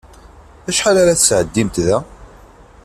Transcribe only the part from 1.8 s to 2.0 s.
da?